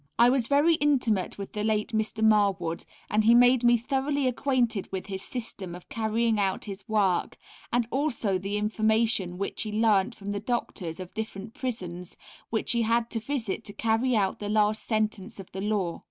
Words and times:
I 0.17 0.31
was 0.31 0.47
very 0.47 0.73
intimate 0.77 1.37
with 1.37 1.53
the 1.53 1.63
late 1.63 1.89
Mr. 1.91 2.23
Marwood, 2.25 2.85
and 3.07 3.23
he 3.23 3.35
made 3.35 3.63
me 3.63 3.77
thoroughly 3.77 4.25
acquainted 4.25 4.91
with 4.91 5.05
his 5.05 5.21
system 5.21 5.75
of 5.75 5.87
carrying 5.89 6.39
out 6.39 6.65
his 6.65 6.89
work, 6.89 7.37
and 7.71 7.87
also 7.91 8.39
the 8.39 8.57
information 8.57 9.37
which 9.37 9.61
he 9.61 9.71
learnt 9.71 10.15
from 10.15 10.31
the 10.31 10.39
Doctors 10.39 10.99
of 10.99 11.13
different 11.13 11.53
Prisons 11.53 12.17
which 12.49 12.71
he 12.71 12.81
had 12.81 13.11
to 13.11 13.19
visit 13.19 13.63
to 13.65 13.73
carry 13.73 14.15
out 14.15 14.39
the 14.39 14.49
last 14.49 14.83
sentence 14.85 15.39
of 15.39 15.51
the 15.51 15.61
law. 15.61 15.99